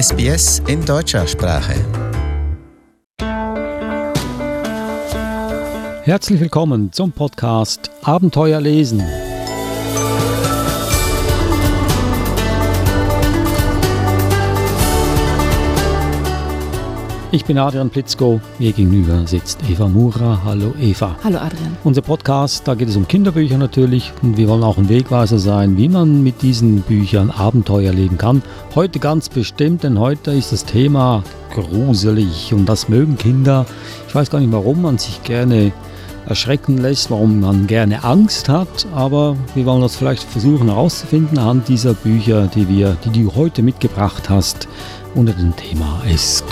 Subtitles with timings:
[0.00, 1.74] SBS in deutscher Sprache.
[6.04, 9.02] Herzlich willkommen zum Podcast Abenteuer lesen.
[17.30, 20.40] Ich bin Adrian Plitzko, mir gegenüber sitzt Eva Mura.
[20.46, 21.14] Hallo Eva.
[21.22, 21.76] Hallo Adrian.
[21.84, 25.76] Unser Podcast, da geht es um Kinderbücher natürlich und wir wollen auch ein Wegweiser sein,
[25.76, 28.42] wie man mit diesen Büchern Abenteuer leben kann.
[28.74, 33.66] Heute ganz bestimmt, denn heute ist das Thema gruselig und das mögen Kinder.
[34.08, 35.72] Ich weiß gar nicht, warum man sich gerne
[36.26, 41.68] erschrecken lässt, warum man gerne Angst hat, aber wir wollen das vielleicht versuchen herauszufinden anhand
[41.68, 44.68] dieser Bücher, die wir, die du heute mitgebracht hast
[45.18, 46.44] unter dem Thema Es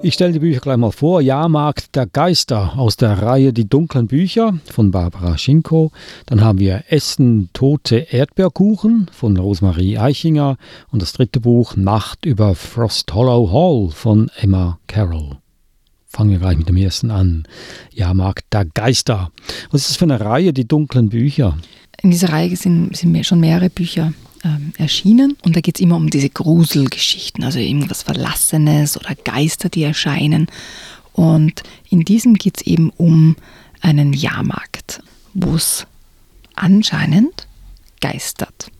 [0.00, 1.20] Ich stelle die Bücher gleich mal vor.
[1.20, 5.90] Jahrmarkt der Geister aus der Reihe Die dunklen Bücher von Barbara Schinko.
[6.26, 10.56] Dann haben wir Essen tote Erdbeerkuchen von Rosemarie Eichinger.
[10.92, 15.38] Und das dritte Buch Nacht über Frost Hollow Hall von Emma Carroll.
[16.06, 17.48] Fangen wir gleich mit dem ersten an.
[17.92, 19.32] Jahrmarkt der Geister.
[19.72, 21.58] Was ist das für eine Reihe, die dunklen Bücher?
[22.02, 24.12] In dieser Reihe sind, sind schon mehrere Bücher
[24.48, 25.36] ähm, erschienen.
[25.42, 30.46] Und da geht es immer um diese Gruselgeschichten, also irgendwas Verlassenes oder Geister, die erscheinen.
[31.12, 33.36] Und in diesem geht es eben um
[33.80, 35.02] einen Jahrmarkt,
[35.34, 35.86] wo es
[36.54, 37.46] anscheinend
[38.00, 38.70] geistert.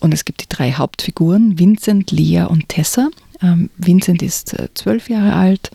[0.00, 3.08] Und es gibt die drei Hauptfiguren, Vincent, Lea und Tessa.
[3.40, 5.70] Ähm, Vincent ist äh, zwölf Jahre alt,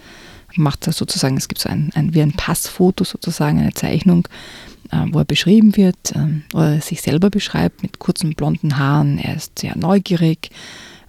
[0.55, 4.77] macht da sozusagen, es gibt so ein, ein, wie ein Passfoto sozusagen, eine Zeichnung äh,
[5.11, 9.17] wo er beschrieben wird ähm, oder sich selber beschreibt mit kurzen blonden Haaren.
[9.17, 10.49] Er ist sehr neugierig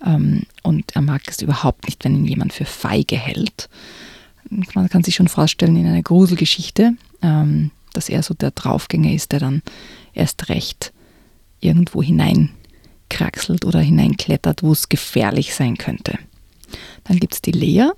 [0.04, 3.68] ähm, und er mag es überhaupt nicht, wenn ihn jemand für feige hält.
[4.50, 9.32] Man kann sich schon vorstellen in einer Gruselgeschichte, ähm, dass er so der Draufgänger ist,
[9.32, 9.62] der dann
[10.14, 10.92] erst recht
[11.60, 16.18] irgendwo hineinkraxelt oder hineinklettert, wo es gefährlich sein könnte.
[17.04, 17.90] Dann gibt es die Lea.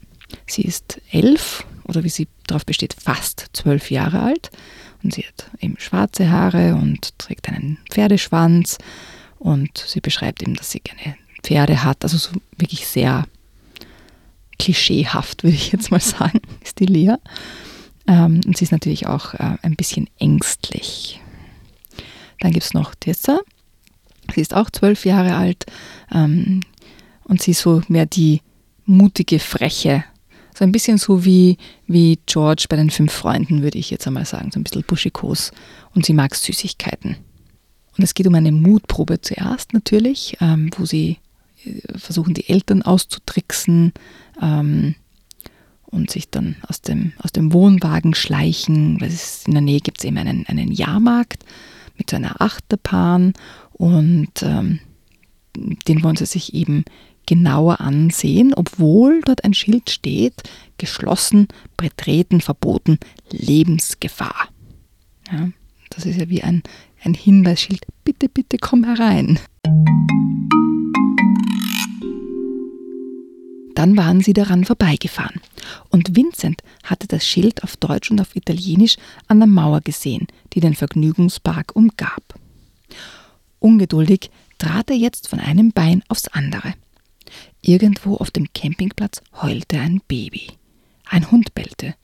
[0.46, 4.50] Sie ist elf oder wie sie darauf besteht, fast zwölf Jahre alt
[5.02, 8.78] und sie hat eben schwarze Haare und trägt einen Pferdeschwanz.
[9.38, 12.02] Und sie beschreibt eben, dass sie gerne Pferde hat.
[12.02, 13.26] Also so wirklich sehr
[14.58, 17.14] klischeehaft, würde ich jetzt mal sagen, ist die Lea.
[18.06, 21.20] Ähm, und sie ist natürlich auch äh, ein bisschen ängstlich.
[22.40, 23.40] Dann gibt es noch Tessa.
[24.34, 25.66] Sie ist auch zwölf Jahre alt
[26.12, 26.60] ähm,
[27.24, 28.42] und sie ist so mehr die
[28.84, 30.04] mutige, freche
[30.60, 31.56] so ein bisschen so wie,
[31.86, 34.50] wie George bei den fünf Freunden, würde ich jetzt einmal sagen.
[34.52, 35.52] So ein bisschen buschikos.
[35.94, 37.16] Und sie mag Süßigkeiten.
[37.96, 41.16] Und es geht um eine Mutprobe zuerst natürlich, ähm, wo sie
[41.64, 43.94] äh, versuchen, die Eltern auszutricksen
[44.42, 44.96] ähm,
[45.86, 50.00] und sich dann aus dem, aus dem Wohnwagen schleichen, weil es in der Nähe gibt
[50.00, 51.42] es eben einen, einen Jahrmarkt
[51.96, 53.32] mit so einer Achterbahn
[53.72, 54.80] und ähm,
[55.56, 56.84] den wollen sie sich eben
[57.30, 60.42] genauer ansehen, obwohl dort ein Schild steht,
[60.78, 61.46] geschlossen,
[61.76, 62.98] betreten, verboten,
[63.30, 64.48] Lebensgefahr.
[65.30, 65.50] Ja,
[65.90, 66.64] das ist ja wie ein,
[67.04, 69.38] ein Hinweisschild, bitte, bitte komm herein.
[73.76, 75.40] Dann waren sie daran vorbeigefahren.
[75.88, 78.96] Und Vincent hatte das Schild auf Deutsch und auf Italienisch
[79.28, 82.34] an der Mauer gesehen, die den Vergnügungspark umgab.
[83.60, 86.74] Ungeduldig trat er jetzt von einem Bein aufs andere.
[87.62, 90.48] Irgendwo auf dem Campingplatz heulte ein Baby.
[91.06, 91.94] Ein Hund bellte.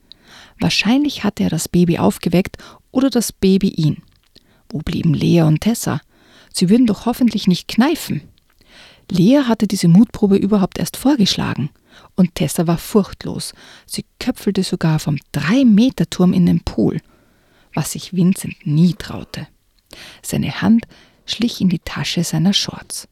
[0.58, 2.58] Wahrscheinlich hatte er das Baby aufgeweckt
[2.90, 4.02] oder das Baby ihn.
[4.68, 6.00] Wo blieben Lea und Tessa?
[6.52, 8.22] Sie würden doch hoffentlich nicht kneifen.
[9.10, 11.70] Lea hatte diese Mutprobe überhaupt erst vorgeschlagen.
[12.14, 13.54] Und Tessa war furchtlos.
[13.86, 17.00] Sie köpfelte sogar vom Drei-Meter-Turm in den Pool,
[17.72, 19.46] was sich Vincent nie traute.
[20.22, 20.86] Seine Hand
[21.24, 23.08] schlich in die Tasche seiner Shorts.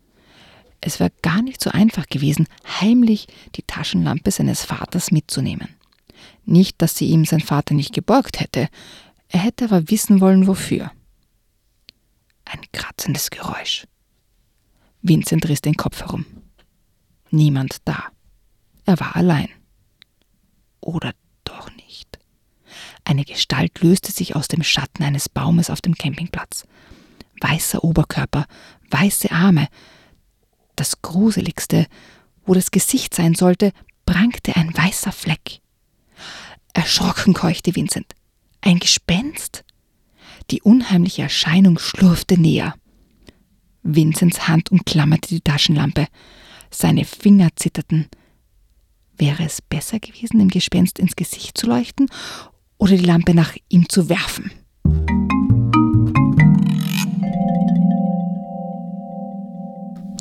[0.86, 2.46] Es wäre gar nicht so einfach gewesen,
[2.78, 5.68] heimlich die Taschenlampe seines Vaters mitzunehmen.
[6.44, 8.68] Nicht, dass sie ihm sein Vater nicht geborgt hätte,
[9.28, 10.92] er hätte aber wissen wollen, wofür.
[12.44, 13.86] Ein kratzendes Geräusch.
[15.00, 16.26] Vincent riss den Kopf herum.
[17.30, 18.04] Niemand da.
[18.84, 19.48] Er war allein.
[20.82, 21.14] Oder
[21.44, 22.18] doch nicht.
[23.04, 26.66] Eine Gestalt löste sich aus dem Schatten eines Baumes auf dem Campingplatz.
[27.40, 28.44] Weißer Oberkörper,
[28.90, 29.68] weiße Arme,
[30.76, 31.86] das Gruseligste,
[32.44, 33.72] wo das Gesicht sein sollte,
[34.06, 35.60] prangte ein weißer Fleck.
[36.72, 38.14] Erschrocken keuchte Vincent.
[38.60, 39.64] Ein Gespenst?
[40.50, 42.74] Die unheimliche Erscheinung schlurfte näher.
[43.82, 46.06] Vincents Hand umklammerte die Taschenlampe.
[46.70, 48.08] Seine Finger zitterten.
[49.16, 52.08] Wäre es besser gewesen, dem Gespenst ins Gesicht zu leuchten
[52.78, 54.50] oder die Lampe nach ihm zu werfen?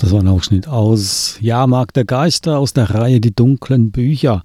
[0.04, 4.44] Das war ein Ausschnitt aus Jahrmarkt der Geister aus der Reihe Die dunklen Bücher.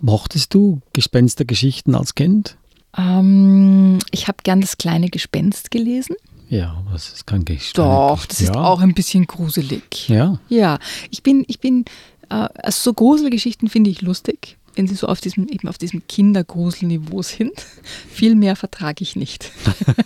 [0.00, 2.56] Mochtest du Gespenstergeschichten als Kind?
[2.98, 6.16] Ähm, ich habe gern das kleine Gespenst gelesen.
[6.48, 7.78] Ja, aber es ist kein Gespenst.
[7.78, 8.60] Doch, das ist ja.
[8.60, 10.08] auch ein bisschen gruselig.
[10.08, 10.80] Ja, Ja,
[11.12, 11.84] ich bin, ich bin,
[12.28, 16.06] äh, also so Gruselgeschichten finde ich lustig, wenn sie so auf diesem, eben auf diesem
[16.06, 17.52] Kindergruselniveau sind.
[18.10, 19.50] Viel mehr vertrage ich nicht.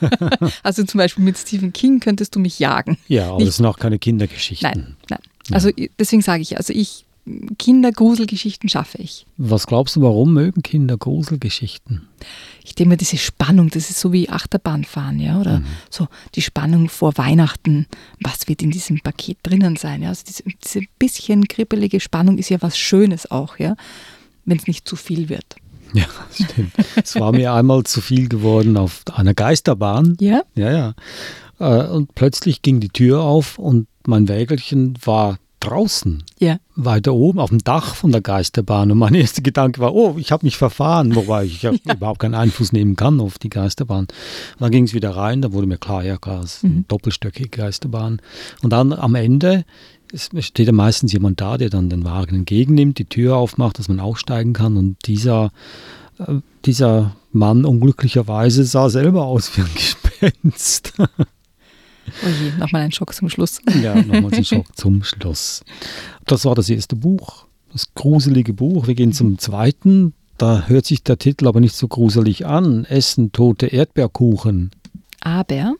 [0.62, 2.98] also zum Beispiel mit Stephen King könntest du mich jagen.
[3.08, 4.68] ja aber Nicht- das sind auch keine Kindergeschichten.
[4.70, 5.20] Nein, nein.
[5.50, 7.04] Also deswegen sage ich, also ich,
[7.58, 9.26] Kindergruselgeschichten schaffe ich.
[9.38, 12.06] Was glaubst du, warum mögen Kinder Gruselgeschichten?
[12.64, 16.88] Ich denke mir, diese Spannung, das ist so wie Achterbahnfahren, ja, oder so die Spannung
[16.88, 17.86] vor Weihnachten,
[18.20, 22.50] was wird in diesem Paket drinnen sein, ja, also diese, diese bisschen kribbelige Spannung ist
[22.50, 23.74] ja was Schönes auch, ja,
[24.44, 25.56] wenn es nicht zu viel wird.
[25.92, 26.72] Ja, stimmt.
[27.02, 30.16] es war mir einmal zu viel geworden auf einer Geisterbahn.
[30.20, 30.42] Ja?
[30.56, 30.94] Ja, ja.
[31.60, 36.58] Äh, Und plötzlich ging die Tür auf und mein Wägelchen war draußen, Ja.
[36.74, 38.90] weiter oben auf dem Dach von der Geisterbahn.
[38.90, 42.34] Und mein erster Gedanke war, oh, ich habe mich verfahren, wobei ich ja, überhaupt keinen
[42.34, 44.04] Einfluss nehmen kann auf die Geisterbahn.
[44.06, 46.84] Und dann ging es wieder rein, da wurde mir klar, ja klar, es ist eine
[46.88, 48.20] doppelstöckige Geisterbahn.
[48.62, 49.64] Und dann am Ende
[50.14, 53.88] es steht ja meistens jemand da, der dann den Wagen entgegennimmt, die Tür aufmacht, dass
[53.88, 54.76] man aussteigen kann.
[54.76, 55.50] Und dieser,
[56.18, 60.92] äh, dieser Mann unglücklicherweise sah selber aus wie ein Gespenst.
[60.98, 63.60] Oh je, nochmal ein Schock zum Schluss.
[63.82, 65.64] Ja, nochmals ein Schock zum Schluss.
[66.26, 68.86] Das war das erste Buch, das gruselige Buch.
[68.86, 70.14] Wir gehen zum zweiten.
[70.38, 72.84] Da hört sich der Titel aber nicht so gruselig an.
[72.84, 74.70] Essen tote Erdbeerkuchen.
[75.20, 75.74] Aber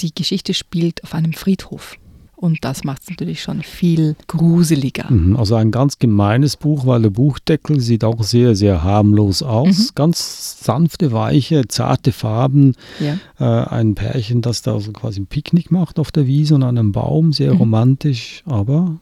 [0.00, 1.98] die Geschichte spielt auf einem Friedhof.
[2.40, 5.10] Und das macht es natürlich schon viel gruseliger.
[5.12, 9.94] Mhm, Also ein ganz gemeines Buch, weil der Buchdeckel sieht auch sehr, sehr harmlos aus.
[9.94, 12.76] Ganz sanfte, weiche, zarte Farben.
[12.98, 13.18] Ja.
[13.38, 16.78] Äh, ein Pärchen, das da so quasi ein Picknick macht auf der Wiese und an
[16.78, 17.34] einem Baum.
[17.34, 18.98] Sehr romantisch, aber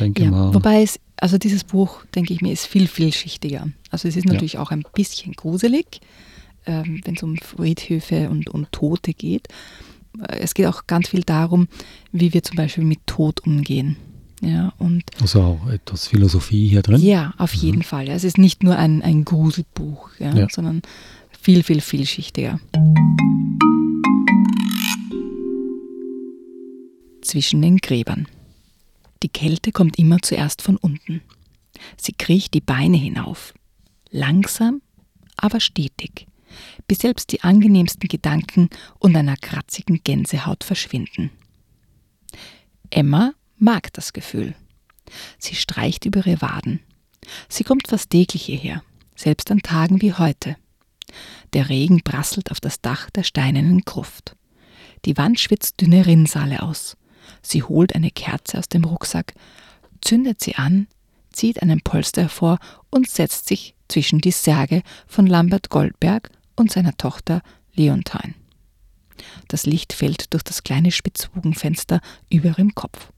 [0.00, 0.52] denke Ja, mal.
[0.52, 3.68] wobei es, also dieses Buch, denke ich mir, ist viel vielschichtiger.
[3.92, 6.00] Also es ist natürlich auch ein bisschen gruselig,
[6.66, 9.46] ähm, wenn es um Friedhöfe und um Tote geht.
[10.20, 11.68] Äh, Es geht auch ganz viel darum,
[12.12, 13.96] wie wir zum Beispiel mit Tod umgehen.
[14.40, 17.00] Ja, und Also auch etwas Philosophie hier drin.
[17.00, 18.08] ja, auf jeden Fall.
[18.08, 18.14] Ja.
[18.14, 20.48] Es ist nicht nur ein, ein Gruselbuch, ja, Ja.
[20.50, 20.82] sondern
[21.40, 22.58] viel, viel vielschichtiger.
[27.22, 28.26] Zwischen den Gräbern.
[29.22, 31.22] Die Kälte kommt immer zuerst von unten.
[31.96, 33.54] Sie kriecht die Beine hinauf.
[34.10, 34.82] Langsam,
[35.36, 36.26] aber stetig,
[36.86, 38.68] bis selbst die angenehmsten Gedanken
[38.98, 41.30] und einer kratzigen Gänsehaut verschwinden.
[42.90, 44.54] Emma mag das Gefühl.
[45.38, 46.80] Sie streicht über ihre Waden.
[47.48, 48.82] Sie kommt fast täglich hierher,
[49.14, 50.56] selbst an Tagen wie heute.
[51.52, 54.36] Der Regen prasselt auf das Dach der steinernen Gruft.
[55.04, 56.96] Die Wand schwitzt dünne Rinnsale aus.
[57.42, 59.34] Sie holt eine Kerze aus dem Rucksack,
[60.00, 60.86] zündet sie an,
[61.32, 62.58] zieht einen Polster hervor
[62.90, 67.42] und setzt sich zwischen die Särge von Lambert Goldberg und seiner Tochter
[67.74, 68.34] Leontine.
[69.48, 72.00] Das Licht fällt durch das kleine Spitzbogenfenster
[72.30, 73.12] über ihrem Kopf.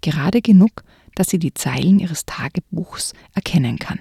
[0.00, 0.82] Gerade genug,
[1.14, 3.98] dass sie die Zeilen ihres Tagebuchs erkennen kann.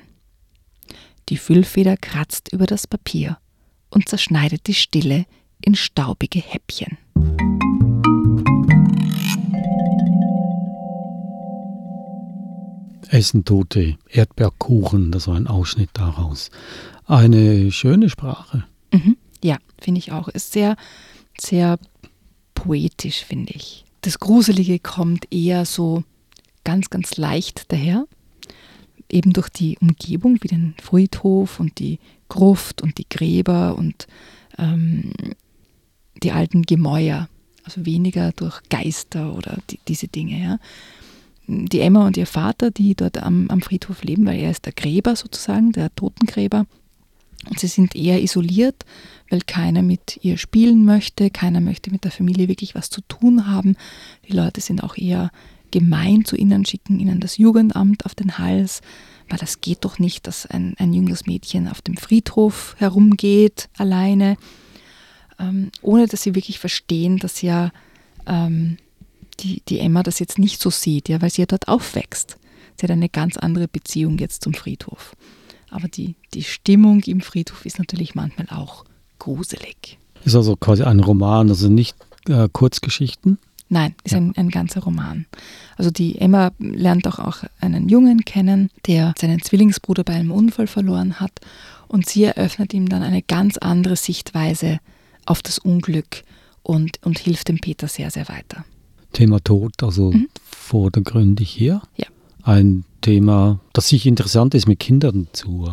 [1.30, 3.38] Die Füllfeder kratzt über das Papier
[3.90, 5.26] und zerschneidet die Stille
[5.62, 6.98] in staubige Häppchen.
[13.10, 16.52] Essen tote Erdbeerkuchen, das war ein Ausschnitt daraus.
[17.06, 18.66] Eine schöne Sprache.
[18.92, 19.18] Mhm.
[19.44, 20.28] Ja, finde ich auch.
[20.28, 20.76] Ist sehr,
[21.40, 21.80] sehr
[22.56, 23.86] poetisch, finde ich.
[24.02, 26.04] Das Gruselige kommt eher so
[26.64, 28.06] ganz, ganz leicht daher.
[29.10, 34.08] Eben durch die Umgebung, wie den Friedhof und die Gruft und die Gräber und
[34.58, 35.14] ähm,
[36.22, 37.28] die alten Gemäuer.
[37.64, 40.42] Also weniger durch Geister oder die, diese Dinge.
[40.42, 40.60] Ja.
[41.48, 44.74] Die Emma und ihr Vater, die dort am, am Friedhof leben, weil er ist der
[44.74, 46.66] Gräber sozusagen, der Totengräber.
[47.48, 48.86] Und sie sind eher isoliert,
[49.30, 53.48] weil keiner mit ihr spielen möchte, keiner möchte mit der Familie wirklich was zu tun
[53.48, 53.78] haben.
[54.28, 55.32] Die Leute sind auch eher
[55.72, 58.82] gemein zu ihnen, schicken ihnen das Jugendamt auf den Hals,
[59.30, 64.36] weil das geht doch nicht, dass ein, ein junges Mädchen auf dem Friedhof herumgeht, alleine,
[65.40, 67.72] ähm, ohne dass sie wirklich verstehen, dass ja
[68.26, 68.78] ähm,
[69.40, 72.38] die, die Emma das jetzt nicht so sieht, ja, weil sie ja dort aufwächst.
[72.76, 75.16] Sie hat eine ganz andere Beziehung jetzt zum Friedhof.
[75.72, 78.86] Aber die, die Stimmung im Friedhof ist natürlich manchmal auch
[79.20, 79.98] gruselig.
[80.26, 81.96] Ist also quasi ein Roman, also nicht
[82.28, 83.38] äh, Kurzgeschichten.
[83.72, 84.18] Nein, ist Ja.
[84.18, 85.26] ein, ein ganzer Roman.
[85.78, 90.66] Also die Emma lernt auch, auch einen Jungen kennen, der seinen Zwillingsbruder bei einem Unfall
[90.68, 91.32] verloren hat.
[91.88, 94.80] Und sie eröffnet ihm dann eine ganz andere Sichtweise
[95.26, 96.24] auf das Unglück
[96.64, 98.66] und, und hilft dem Peter sehr, sehr weiter.
[99.14, 100.30] Thema Tod, also Mhm.
[100.44, 101.82] vordergründig hier.
[101.98, 102.06] Ja.
[102.44, 105.72] Ein Thema, das sich interessant ist, mit Kindern zu äh,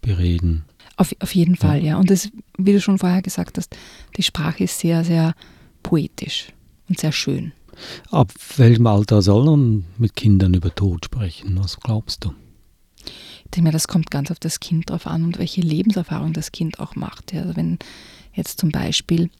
[0.00, 0.64] bereden.
[0.96, 1.96] Auf, auf jeden Fall, ja.
[1.96, 3.74] Und das, wie du schon vorher gesagt hast,
[4.16, 5.34] die Sprache ist sehr, sehr
[5.82, 6.52] poetisch
[6.88, 7.52] und sehr schön.
[8.10, 11.58] Ab welchem Alter soll man mit Kindern über Tod sprechen?
[11.58, 12.34] Was glaubst du?
[13.04, 16.52] Ich denke mir, das kommt ganz auf das Kind drauf an und welche Lebenserfahrung das
[16.52, 17.32] Kind auch macht.
[17.32, 17.42] Ja.
[17.42, 17.78] Also wenn
[18.34, 19.30] jetzt zum Beispiel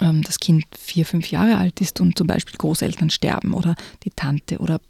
[0.00, 4.10] ähm, das Kind vier, fünf Jahre alt ist und zum Beispiel Großeltern sterben oder die
[4.10, 4.80] Tante oder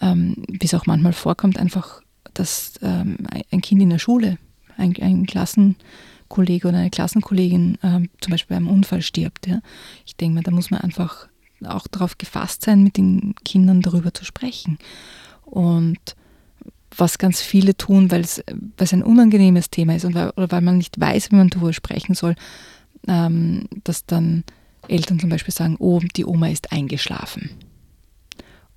[0.00, 2.02] ähm, wie es auch manchmal vorkommt, einfach,
[2.34, 3.18] dass ähm,
[3.50, 4.38] ein Kind in der Schule,
[4.76, 9.46] ein, ein Klassenkollege oder eine Klassenkollegin ähm, zum Beispiel beim Unfall stirbt.
[9.46, 9.60] Ja.
[10.06, 11.28] Ich denke mir, da muss man einfach
[11.64, 14.78] auch darauf gefasst sein, mit den Kindern darüber zu sprechen.
[15.44, 16.16] Und
[16.96, 20.50] was ganz viele tun, weil es, weil es ein unangenehmes Thema ist und weil, oder
[20.50, 22.34] weil man nicht weiß, wie man darüber sprechen soll,
[23.06, 24.44] ähm, dass dann
[24.88, 27.50] Eltern zum Beispiel sagen, oh, die Oma ist eingeschlafen.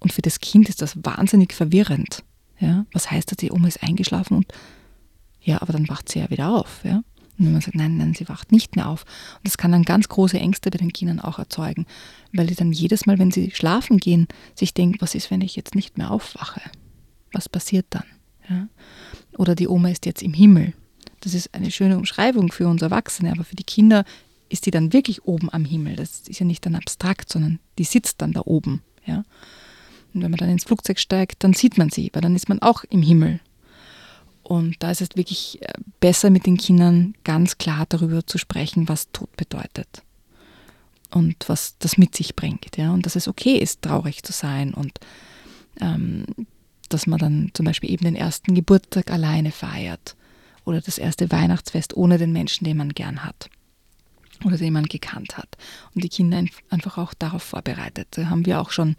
[0.04, 2.24] Und für das Kind ist das wahnsinnig verwirrend.
[2.60, 2.86] Ja?
[2.92, 4.46] Was heißt das, die Oma ist eingeschlafen und
[5.42, 6.82] ja, aber dann wacht sie ja wieder auf.
[6.84, 7.04] Ja?
[7.38, 9.04] Und wenn man sagt, nein, nein, sie wacht nicht mehr auf.
[9.38, 11.86] Und das kann dann ganz große Ängste bei den Kindern auch erzeugen,
[12.32, 15.56] weil die dann jedes Mal, wenn sie schlafen gehen, sich denken, was ist, wenn ich
[15.56, 16.62] jetzt nicht mehr aufwache?
[17.32, 18.06] Was passiert dann?
[18.50, 18.68] Ja?
[19.38, 20.74] Oder die Oma ist jetzt im Himmel.
[21.22, 24.04] Das ist eine schöne Umschreibung für uns Erwachsene, aber für die Kinder
[24.50, 25.96] ist die dann wirklich oben am Himmel.
[25.96, 28.84] Das ist ja nicht dann abstrakt, sondern die sitzt dann da oben.
[29.06, 29.24] Ja?
[30.14, 32.62] Und wenn man dann ins Flugzeug steigt, dann sieht man sie, weil dann ist man
[32.62, 33.40] auch im Himmel.
[34.44, 38.90] Und da ist es wirklich äh, besser mit den Kindern ganz klar darüber zu sprechen,
[38.90, 40.04] was Tod bedeutet
[41.12, 42.78] und was das mit sich bringt.
[42.78, 42.92] Ja?
[42.92, 45.00] Und dass es okay ist, traurig zu sein und
[45.80, 46.26] ähm,
[46.90, 50.16] dass man dann zum Beispiel eben den ersten Geburtstag alleine feiert
[50.66, 53.50] oder das erste Weihnachtsfest ohne den Menschen, den man gern hat
[54.44, 55.58] oder den man gekannt hat.
[55.96, 58.10] Und die Kinder ein- einfach auch darauf vorbereitet.
[58.12, 58.96] Da haben wir auch schon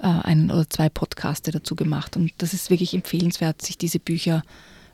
[0.00, 2.16] äh, einen oder zwei Podcaste dazu gemacht.
[2.16, 4.42] Und das ist wirklich empfehlenswert, sich diese Bücher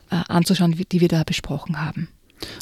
[0.09, 2.09] äh, anzuschauen, die wir da besprochen haben.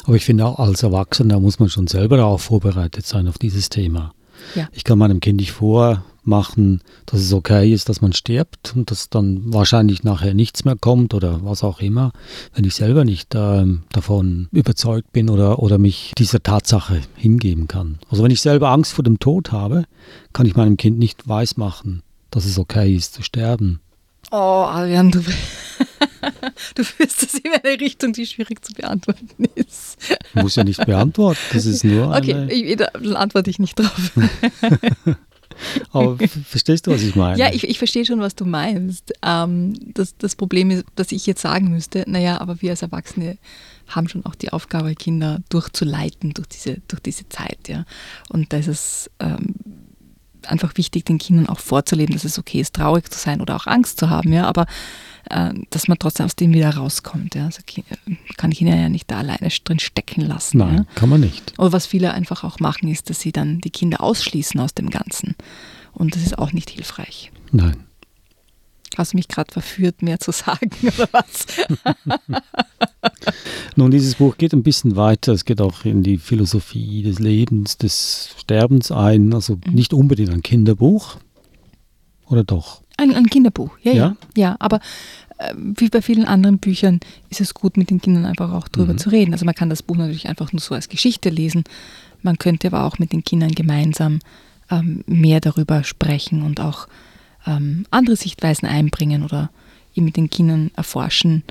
[0.04, 3.68] Aber ich finde auch als Erwachsener muss man schon selber darauf vorbereitet sein, auf dieses
[3.68, 4.12] Thema.
[4.54, 4.68] Ja.
[4.72, 9.10] Ich kann meinem Kind nicht vormachen, dass es okay ist, dass man stirbt und dass
[9.10, 12.12] dann wahrscheinlich nachher nichts mehr kommt oder was auch immer,
[12.54, 17.98] wenn ich selber nicht ähm, davon überzeugt bin oder, oder mich dieser Tatsache hingeben kann.
[18.10, 19.84] Also wenn ich selber Angst vor dem Tod habe,
[20.32, 22.02] kann ich meinem Kind nicht weismachen,
[22.36, 23.80] dass es okay ist zu sterben.
[24.30, 25.20] Oh, Adrian, du,
[26.74, 29.96] du führst das in eine Richtung, die schwierig zu beantworten ist.
[30.34, 34.12] Muss ja nicht beantworten, das ist nur Okay, ich, da antworte ich nicht drauf.
[35.92, 37.38] aber verstehst du, was ich meine?
[37.38, 39.14] Ja, ich, ich verstehe schon, was du meinst.
[39.22, 43.38] Ähm, das, das Problem ist, dass ich jetzt sagen müsste, naja, aber wir als Erwachsene
[43.88, 47.66] haben schon auch die Aufgabe, Kinder durchzuleiten durch diese, durch diese Zeit.
[47.66, 47.86] Ja.
[48.28, 49.54] Und da ist es ähm,
[50.46, 53.66] einfach wichtig, den Kindern auch vorzuleben, dass es okay ist, traurig zu sein oder auch
[53.66, 54.66] Angst zu haben, ja, aber
[55.30, 57.34] äh, dass man trotzdem aus dem wieder rauskommt.
[57.34, 57.46] Ja.
[57.46, 57.60] Also,
[58.06, 60.60] man kann Kinder ja nicht da alleine drin stecken lassen.
[60.60, 60.66] Ja.
[60.66, 61.54] Nein, kann man nicht.
[61.58, 64.90] Oder was viele einfach auch machen, ist, dass sie dann die Kinder ausschließen aus dem
[64.90, 65.34] Ganzen.
[65.92, 67.32] Und das ist auch nicht hilfreich.
[67.52, 67.76] Nein.
[68.96, 71.46] Hast du mich gerade verführt, mehr zu sagen oder was?
[73.76, 75.32] Nun, dieses Buch geht ein bisschen weiter.
[75.32, 79.34] Es geht auch in die Philosophie des Lebens, des Sterbens ein.
[79.34, 79.74] Also Mhm.
[79.74, 81.16] nicht unbedingt ein Kinderbuch.
[82.28, 82.82] Oder doch?
[82.96, 83.98] Ein, ein Kinderbuch, ja, ja.
[84.06, 84.16] Ja?
[84.36, 84.80] Ja, aber
[85.38, 88.94] äh, wie bei vielen anderen Büchern ist es gut, mit den Kindern einfach auch drüber
[88.94, 88.98] Mhm.
[88.98, 89.32] zu reden.
[89.32, 91.64] Also man kann das Buch natürlich einfach nur so als Geschichte lesen.
[92.22, 94.20] Man könnte aber auch mit den Kindern gemeinsam
[94.70, 96.88] ähm, mehr darüber sprechen und auch
[97.46, 99.50] ähm, andere Sichtweisen einbringen oder
[99.94, 101.42] eben mit den Kindern erforschen,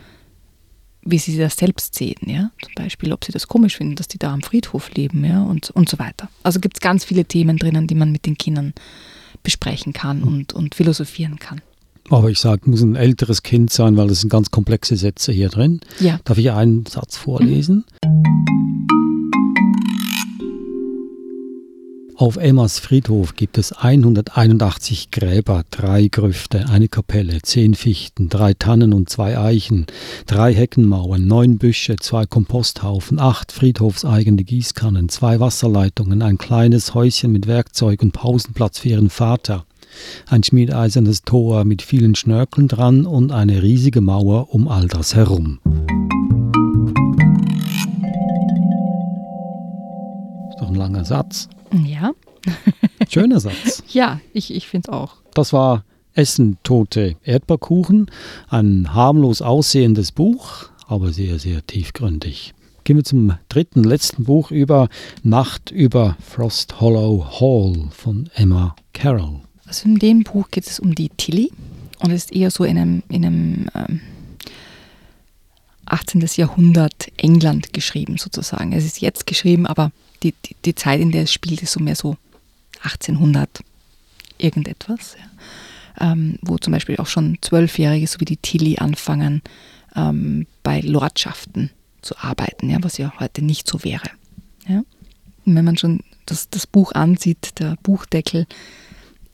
[1.02, 2.52] wie sie das selbst sehen, ja.
[2.62, 5.70] Zum Beispiel, ob sie das komisch finden, dass die da am Friedhof leben, ja, und,
[5.72, 6.30] und so weiter.
[6.44, 8.74] Also gibt es ganz viele Themen drinnen, die man mit den Kindern
[9.44, 11.62] besprechen kann und, und philosophieren kann.
[12.10, 15.50] Aber ich sage, muss ein älteres Kind sein, weil das sind ganz komplexe Sätze hier
[15.50, 15.80] drin.
[16.00, 16.20] Ja.
[16.24, 17.86] Darf ich einen Satz vorlesen?
[22.18, 28.94] Auf Emmas Friedhof gibt es 181 Gräber, drei Grüfte, eine Kapelle, zehn Fichten, drei Tannen
[28.94, 29.86] und zwei Eichen,
[30.26, 37.48] drei Heckenmauern, neun Büsche, zwei Komposthaufen, acht friedhofseigene Gießkannen, zwei Wasserleitungen, ein kleines Häuschen mit
[37.48, 39.66] Werkzeug und Pausenplatz für ihren Vater,
[40.30, 45.60] ein schmiedeisernes Tor mit vielen Schnörkeln dran und eine riesige Mauer um all das herum.
[50.56, 51.50] Ist doch ein langer Satz.
[51.86, 52.14] Ja.
[53.10, 53.84] Schöner Satz.
[53.92, 55.16] Ja, ich, ich finde es auch.
[55.34, 55.84] Das war
[56.14, 58.10] Essen tote Erdbeerkuchen.
[58.48, 62.54] Ein harmlos aussehendes Buch, aber sehr, sehr tiefgründig.
[62.86, 64.88] Gehen wir zum dritten, letzten Buch über
[65.24, 69.42] Nacht über Frost Hollow Hall von Emma Carroll.
[69.66, 71.52] Also in dem Buch geht es um die Tilly
[72.00, 74.00] und es ist eher so in einem, in einem ähm,
[75.86, 76.26] 18.
[76.38, 78.72] Jahrhundert England geschrieben sozusagen.
[78.72, 79.92] Es ist jetzt geschrieben, aber
[80.26, 82.18] die, die, die Zeit, in der es spielt, ist so mehr so
[82.82, 83.50] 1800
[84.38, 85.16] irgendetwas.
[85.18, 86.12] Ja.
[86.12, 89.42] Ähm, wo zum Beispiel auch schon Zwölfjährige, so wie die Tilly, anfangen,
[89.96, 94.10] ähm, bei Lordschaften zu arbeiten, ja, was ja heute nicht so wäre.
[94.68, 94.84] Ja.
[95.46, 98.46] Und wenn man schon das, das Buch ansieht, der Buchdeckel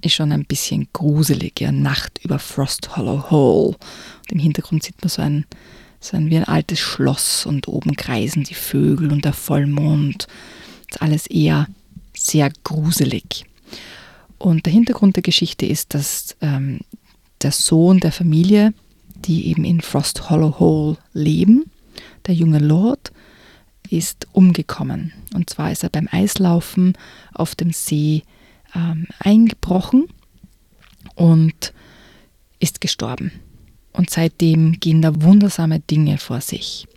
[0.01, 3.77] ist schon ein bisschen gruselig, ja, Nacht über Frost Hollow Hole.
[3.77, 5.45] Und im Hintergrund sieht man so ein,
[5.99, 10.27] so ein wie ein altes Schloss und oben kreisen die Vögel und der Vollmond.
[10.99, 11.67] Alles eher
[12.15, 13.45] sehr gruselig.
[14.37, 16.79] Und der Hintergrund der Geschichte ist, dass ähm,
[17.41, 18.73] der Sohn der Familie,
[19.15, 21.65] die eben in Frost Hollow Hole leben,
[22.25, 23.11] der junge Lord,
[23.89, 25.13] ist umgekommen.
[25.33, 26.97] Und zwar ist er beim Eislaufen
[27.33, 28.23] auf dem See
[28.73, 30.07] ähm, eingebrochen
[31.15, 31.73] und
[32.59, 33.31] ist gestorben.
[33.93, 36.87] Und seitdem gehen da wundersame Dinge vor sich.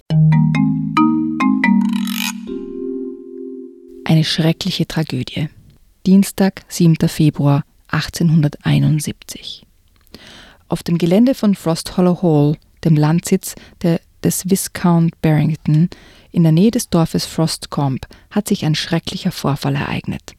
[4.06, 5.48] Eine schreckliche Tragödie.
[6.04, 7.08] Dienstag, 7.
[7.08, 9.66] Februar 1871.
[10.68, 15.88] Auf dem Gelände von Frost Hollow Hall, dem Landsitz der, des Viscount Barrington,
[16.32, 20.34] in der Nähe des Dorfes Frostcombe, hat sich ein schrecklicher Vorfall ereignet.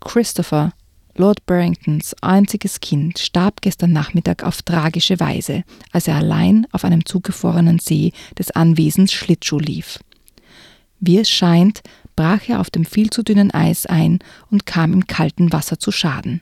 [0.00, 0.72] Christopher,
[1.14, 5.62] Lord Barringtons einziges Kind, starb gestern Nachmittag auf tragische Weise,
[5.92, 10.00] als er allein auf einem zugefrorenen See des Anwesens Schlittschuh lief.
[10.98, 11.82] Wie es scheint,
[12.16, 14.18] brach er auf dem viel zu dünnen Eis ein
[14.50, 16.40] und kam im kalten Wasser zu Schaden.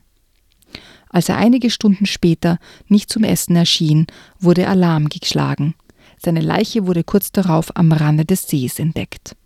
[1.09, 4.07] Als er einige Stunden später nicht zum Essen erschien,
[4.41, 5.75] wurde Alarm geschlagen.
[6.19, 9.37] Seine Leiche wurde kurz darauf am Rande des Sees entdeckt.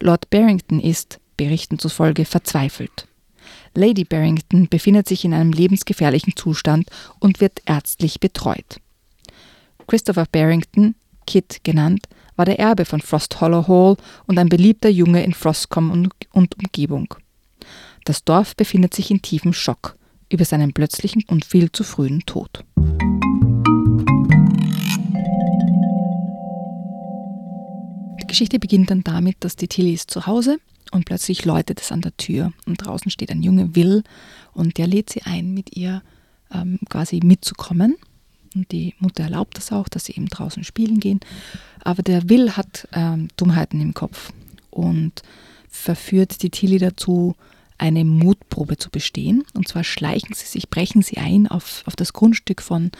[0.00, 3.06] Lord Barrington ist, Berichten zufolge, verzweifelt.
[3.74, 8.80] Lady Barrington befindet sich in einem lebensgefährlichen Zustand und wird ärztlich betreut.
[9.86, 13.96] Christopher Barrington, Kit genannt, war der Erbe von Frost Hollow Hall
[14.26, 17.12] und ein beliebter Junge in Frostcombe und, und Umgebung.
[18.04, 19.96] Das Dorf befindet sich in tiefem Schock
[20.30, 22.64] über seinen plötzlichen und viel zu frühen Tod.
[28.20, 30.58] Die Geschichte beginnt dann damit, dass die Tilly ist zu Hause
[30.92, 34.04] und plötzlich läutet es an der Tür und draußen steht ein Junge Will
[34.52, 36.02] und der lädt sie ein, mit ihr
[36.54, 37.96] ähm, quasi mitzukommen
[38.58, 41.20] und die Mutter erlaubt das auch, dass sie eben draußen spielen gehen.
[41.82, 44.32] Aber der Will hat ähm, Dummheiten im Kopf
[44.70, 45.22] und
[45.68, 47.34] verführt die Tilly dazu,
[47.78, 49.44] eine Mutprobe zu bestehen.
[49.54, 52.90] Und zwar schleichen sie sich, brechen sie ein auf, auf das Grundstück von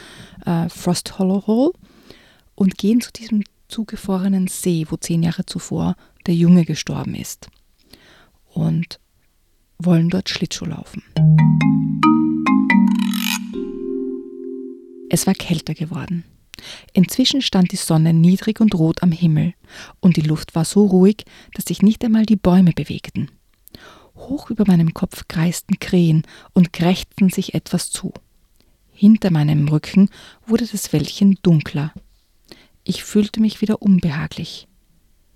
[0.45, 1.71] äh, Frost Hollow Hall
[2.55, 5.95] und gehen zu diesem zugefrorenen See, wo zehn Jahre zuvor
[6.25, 7.49] der Junge gestorben ist.
[8.53, 8.99] Und
[9.77, 11.03] wollen dort Schlittschuh laufen.
[15.09, 16.23] Es war kälter geworden.
[16.93, 19.53] Inzwischen stand die Sonne niedrig und rot am Himmel,
[19.99, 23.31] und die Luft war so ruhig, dass sich nicht einmal die Bäume bewegten.
[24.15, 28.13] Hoch über meinem Kopf kreisten Krähen und krächzten sich etwas zu.
[28.91, 30.09] Hinter meinem Rücken
[30.45, 31.93] wurde das Wäldchen dunkler.
[32.83, 34.67] Ich fühlte mich wieder unbehaglich.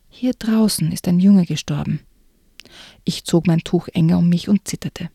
[0.09, 2.01] Hier draußen ist ein Junge gestorben.
[3.05, 5.09] Ich zog mein Tuch enger um mich und zitterte.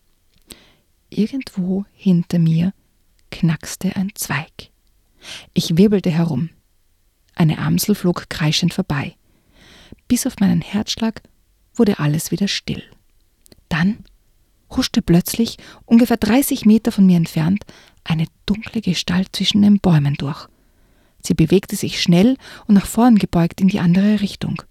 [1.11, 2.73] Irgendwo hinter mir
[3.30, 4.70] knackste ein Zweig.
[5.54, 6.50] Ich wirbelte herum.
[7.34, 9.16] Eine Amsel flog kreischend vorbei.
[10.08, 11.22] Bis auf meinen Herzschlag
[11.74, 12.82] wurde alles wieder still.
[13.68, 13.98] Dann
[14.70, 17.64] huschte plötzlich, ungefähr 30 Meter von mir entfernt,
[18.04, 20.48] eine dunkle Gestalt zwischen den Bäumen durch.
[21.22, 22.36] Sie bewegte sich schnell
[22.66, 24.62] und nach vorn gebeugt in die andere Richtung.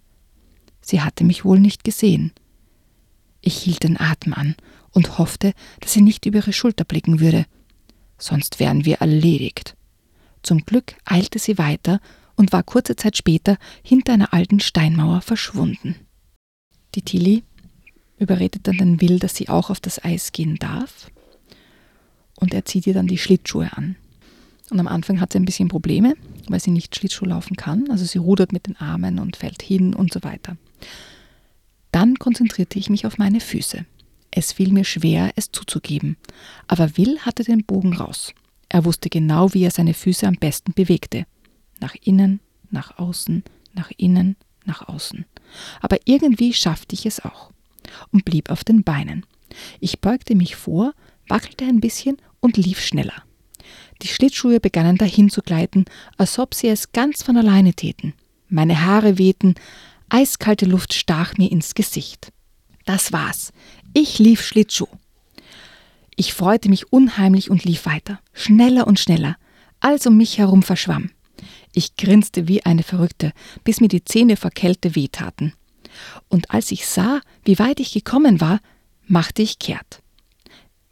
[0.80, 2.32] Sie hatte mich wohl nicht gesehen.
[3.40, 4.56] Ich hielt den Atem an
[4.90, 7.46] und hoffte, dass sie nicht über ihre Schulter blicken würde
[8.18, 9.76] sonst wären wir erledigt.
[10.42, 12.00] Zum Glück eilte sie weiter
[12.36, 15.96] und war kurze Zeit später hinter einer alten Steinmauer verschwunden.
[16.94, 17.42] Die Tilly
[18.18, 21.10] überredet dann den Will, dass sie auch auf das Eis gehen darf
[22.40, 23.96] und er zieht ihr dann die Schlittschuhe an.
[24.70, 26.14] Und am Anfang hat sie ein bisschen Probleme,
[26.48, 27.90] weil sie nicht Schlittschuh laufen kann.
[27.90, 30.56] Also sie rudert mit den Armen und fällt hin und so weiter.
[31.90, 33.86] Dann konzentrierte ich mich auf meine Füße.
[34.30, 36.16] Es fiel mir schwer, es zuzugeben,
[36.66, 38.34] aber Will hatte den Bogen raus.
[38.68, 41.26] Er wusste genau, wie er seine Füße am besten bewegte.
[41.80, 43.42] Nach innen, nach außen,
[43.74, 45.24] nach innen, nach außen.
[45.80, 47.50] Aber irgendwie schaffte ich es auch
[48.12, 49.24] und blieb auf den Beinen.
[49.80, 50.92] Ich beugte mich vor,
[51.28, 53.22] wackelte ein bisschen und lief schneller.
[54.02, 55.86] Die Schlittschuhe begannen dahin zu gleiten,
[56.16, 58.14] als ob sie es ganz von alleine täten.
[58.48, 59.54] Meine Haare wehten,
[60.08, 62.32] eiskalte Luft stach mir ins Gesicht.
[62.84, 63.52] Das war's.
[63.94, 64.88] Ich lief Schlittschuh.
[66.16, 69.36] Ich freute mich unheimlich und lief weiter, schneller und schneller.
[69.80, 71.10] Alles um mich herum verschwamm.
[71.72, 73.32] Ich grinste wie eine Verrückte,
[73.64, 75.52] bis mir die Zähne vor Kälte wehtaten.
[76.28, 78.60] Und als ich sah, wie weit ich gekommen war,
[79.06, 80.02] machte ich kehrt.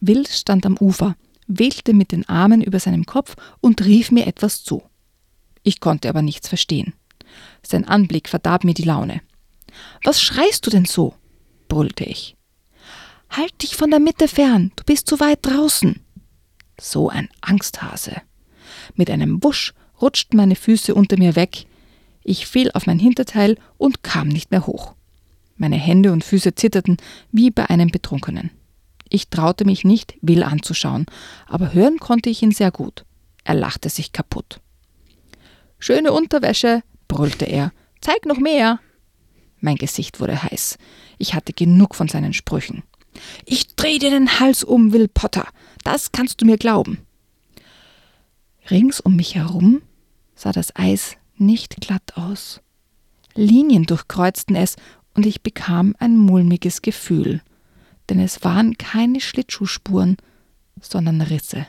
[0.01, 4.63] Will stand am Ufer, wedelte mit den Armen über seinem Kopf und rief mir etwas
[4.63, 4.83] zu.
[5.63, 6.95] Ich konnte aber nichts verstehen.
[7.63, 9.21] Sein Anblick verdarb mir die Laune.
[10.05, 11.15] Was schreist du denn so?
[11.69, 12.36] brüllte ich.
[13.31, 16.01] Halt dich von der Mitte fern, du bist zu weit draußen.
[16.81, 18.23] So ein Angsthase.
[18.95, 21.67] Mit einem Wusch rutschten meine Füße unter mir weg.
[22.23, 24.95] Ich fiel auf mein Hinterteil und kam nicht mehr hoch.
[25.57, 26.97] Meine Hände und Füße zitterten
[27.33, 28.51] wie bei einem Betrunkenen.
[29.09, 31.07] Ich traute mich nicht, Will anzuschauen,
[31.47, 33.05] aber hören konnte ich ihn sehr gut.
[33.45, 34.61] Er lachte sich kaputt.
[35.79, 37.73] Schöne Unterwäsche, brüllte er.
[38.01, 38.81] Zeig noch mehr.
[39.61, 40.79] Mein Gesicht wurde heiß.
[41.19, 42.83] Ich hatte genug von seinen Sprüchen.
[43.44, 45.46] Ich dreh dir den Hals um, Will Potter.
[45.85, 46.98] Das kannst du mir glauben.
[48.70, 49.83] Rings um mich herum
[50.35, 52.61] sah das Eis nicht glatt aus.
[53.35, 54.76] Linien durchkreuzten es
[55.14, 57.42] und ich bekam ein mulmiges Gefühl
[58.09, 60.16] denn es waren keine Schlittschuhspuren,
[60.81, 61.66] sondern Risse.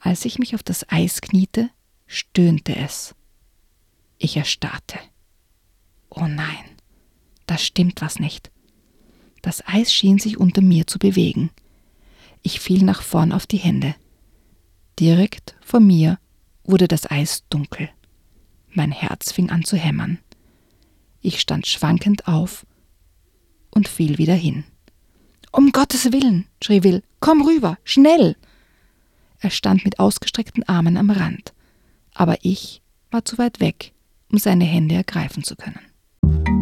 [0.00, 1.70] Als ich mich auf das Eis kniete,
[2.06, 3.14] stöhnte es.
[4.18, 4.98] Ich erstarrte.
[6.10, 6.64] Oh nein,
[7.46, 8.50] da stimmt was nicht.
[9.42, 11.50] Das Eis schien sich unter mir zu bewegen.
[12.42, 13.94] Ich fiel nach vorn auf die Hände.
[14.98, 16.18] Direkt vor mir
[16.64, 17.88] wurde das Eis dunkel.
[18.70, 20.18] Mein Herz fing an zu hämmern.
[21.20, 22.66] Ich stand schwankend auf
[23.70, 24.64] und fiel wieder hin.
[25.52, 28.36] Um Gottes Willen, schrie Will, komm rüber, schnell!
[29.40, 31.54] Er stand mit ausgestreckten Armen am Rand,
[32.14, 33.92] aber ich war zu weit weg,
[34.30, 36.57] um seine Hände ergreifen zu können.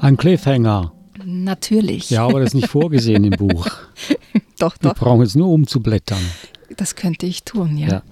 [0.00, 0.92] Ein Cliffhanger.
[1.24, 2.10] Natürlich.
[2.10, 3.66] Ja, aber das ist nicht vorgesehen im Buch.
[4.58, 4.94] doch, Wir doch.
[4.94, 6.20] brauchen jetzt nur umzublättern.
[6.76, 7.88] Das könnte ich tun, ja.
[7.88, 8.02] Ja.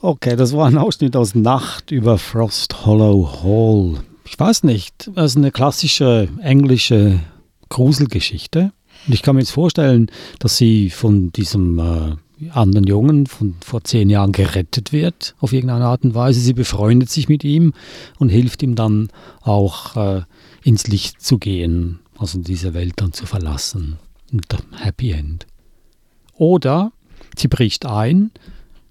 [0.00, 4.02] Okay, das war ein Ausschnitt aus Nacht über Frost Hollow Hall.
[4.24, 7.20] Ich weiß nicht, das ist eine klassische englische
[7.68, 8.72] Gruselgeschichte.
[9.06, 13.84] Und ich kann mir jetzt vorstellen, dass sie von diesem äh, anderen Jungen von vor
[13.84, 16.40] zehn Jahren gerettet wird, auf irgendeine Art und Weise.
[16.40, 17.72] Sie befreundet sich mit ihm
[18.18, 19.08] und hilft ihm dann
[19.42, 20.22] auch äh,
[20.62, 23.98] ins Licht zu gehen, also diese Welt dann zu verlassen.
[24.32, 24.46] Und
[24.76, 25.46] Happy End.
[26.34, 26.92] Oder
[27.36, 28.30] sie bricht ein,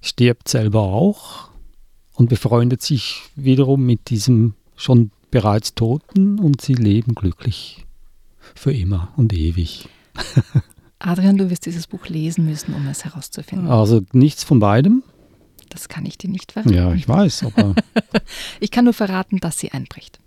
[0.01, 1.49] stirbt selber auch
[2.13, 7.86] und befreundet sich wiederum mit diesem schon bereits Toten und sie leben glücklich
[8.55, 9.88] für immer und ewig.
[10.99, 13.69] Adrian, du wirst dieses Buch lesen müssen, um es herauszufinden.
[13.69, 15.03] Also nichts von beidem.
[15.69, 16.73] Das kann ich dir nicht verraten.
[16.73, 17.75] Ja, ich weiß, aber
[18.60, 20.19] Ich kann nur verraten, dass sie einbricht.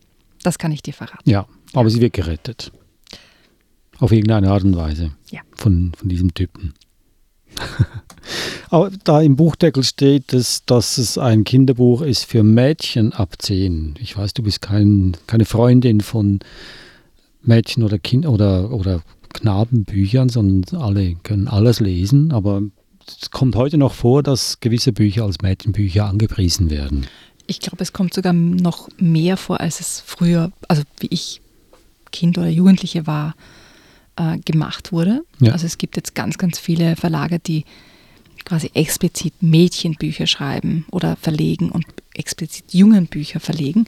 [0.42, 1.28] Das kann ich dir verraten.
[1.28, 2.72] ja, aber sie wird gerettet.
[3.98, 5.12] Auf irgendeine Art und Weise.
[5.30, 5.40] Ja.
[5.54, 6.74] Von, von diesem Typen.
[8.70, 13.94] aber da im Buchdeckel steht es, dass es ein Kinderbuch ist für Mädchen ab 10.
[14.00, 16.40] Ich weiß, du bist kein, keine Freundin von
[17.42, 19.02] Mädchen- oder Kind oder, oder
[19.34, 22.62] Knabenbüchern, sondern alle können alles lesen, aber
[23.06, 27.06] es kommt heute noch vor, dass gewisse Bücher als Mädchenbücher angepriesen werden.
[27.46, 31.40] Ich glaube, es kommt sogar noch mehr vor, als es früher, also wie ich
[32.12, 33.34] Kind oder Jugendliche war,
[34.16, 35.24] äh, gemacht wurde.
[35.40, 35.52] Ja.
[35.52, 37.64] Also es gibt jetzt ganz, ganz viele Verlage, die
[38.44, 43.86] quasi explizit Mädchenbücher schreiben oder verlegen und explizit Jungenbücher verlegen.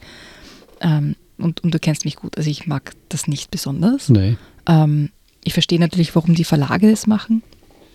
[0.81, 4.09] Ähm, und, und du kennst mich gut, also ich mag das nicht besonders.
[4.09, 4.37] Nee.
[4.67, 5.09] Ähm,
[5.43, 7.43] ich verstehe natürlich, warum die Verlage das machen.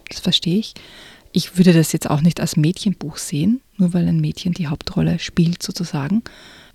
[0.09, 0.75] Das verstehe ich.
[1.33, 5.19] Ich würde das jetzt auch nicht als Mädchenbuch sehen, nur weil ein Mädchen die Hauptrolle
[5.19, 6.23] spielt sozusagen.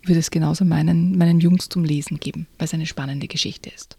[0.03, 3.97] Würde es genauso meinen, meinen Jungs zum Lesen geben, weil es eine spannende Geschichte ist.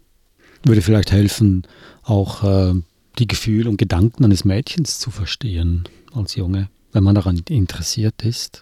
[0.63, 1.63] Würde vielleicht helfen,
[2.03, 2.73] auch äh,
[3.19, 8.61] die Gefühle und Gedanken eines Mädchens zu verstehen als Junge, wenn man daran interessiert ist.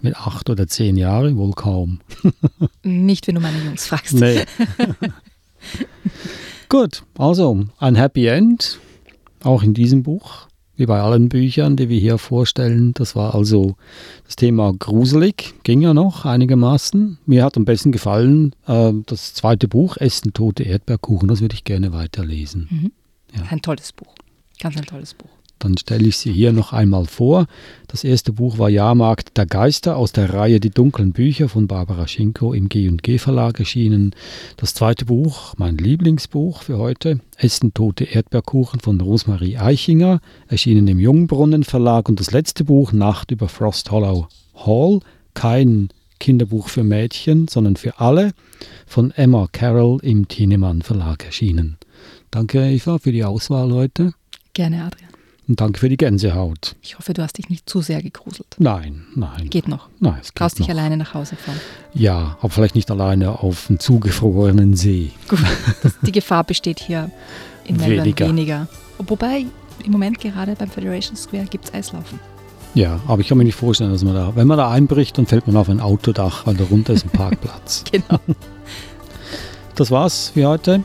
[0.00, 2.00] Mit acht oder zehn Jahren wohl kaum.
[2.82, 4.14] Nicht, wenn du meine Jungs fragst.
[4.14, 4.44] Nee.
[6.68, 8.80] Gut, also ein Happy End,
[9.42, 10.48] auch in diesem Buch,
[10.82, 12.92] wie bei allen Büchern, die wir hier vorstellen.
[12.94, 13.76] Das war also
[14.26, 17.18] das Thema gruselig, ging ja noch einigermaßen.
[17.24, 21.62] Mir hat am besten gefallen äh, das zweite Buch, Essen tote Erdbeerkuchen, das würde ich
[21.62, 22.66] gerne weiterlesen.
[22.68, 22.92] Mhm.
[23.32, 23.44] Ja.
[23.48, 24.12] Ein tolles Buch.
[24.60, 25.30] Ganz ein tolles Buch.
[25.62, 27.46] Dann stelle ich sie hier noch einmal vor.
[27.86, 32.08] Das erste Buch war Jahrmarkt der Geister aus der Reihe Die dunklen Bücher von Barbara
[32.08, 34.14] Schinko im G&G Verlag erschienen.
[34.56, 40.98] Das zweite Buch, mein Lieblingsbuch für heute, Essen tote Erdbeerkuchen von Rosmarie Eichinger, erschienen im
[40.98, 42.08] Jungbrunnen Verlag.
[42.08, 45.00] Und das letzte Buch, Nacht über Frost Hollow Hall,
[45.34, 48.32] kein Kinderbuch für Mädchen, sondern für alle,
[48.86, 51.78] von Emma Carroll im Thienemann Verlag erschienen.
[52.30, 54.14] Danke, Eva, für die Auswahl heute.
[54.54, 55.12] Gerne, Adrian.
[55.48, 56.76] Und danke für die Gänsehaut.
[56.82, 58.46] Ich hoffe, du hast dich nicht zu sehr gegruselt.
[58.58, 59.50] Nein, nein.
[59.50, 59.88] Geht noch.
[59.98, 60.80] Nein, es Traust geht dich noch.
[60.80, 61.58] alleine nach Hause fahren.
[61.94, 65.10] Ja, aber vielleicht nicht alleine auf dem zugefrorenen See.
[65.28, 65.40] Gut,
[65.82, 67.10] das, die Gefahr besteht hier
[67.64, 68.28] in Melbourne Weniger.
[68.28, 68.68] weniger.
[68.98, 69.46] Wobei,
[69.84, 72.20] im Moment gerade beim Federation Square gibt es Eislaufen.
[72.74, 75.26] Ja, aber ich kann mir nicht vorstellen, dass man da, wenn man da einbricht, dann
[75.26, 77.82] fällt man auf ein Autodach, weil darunter ist ein Parkplatz.
[77.90, 78.20] Genau.
[79.74, 80.82] Das war's für heute.